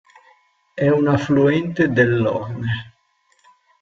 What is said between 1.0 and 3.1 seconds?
affluente dell'Orne.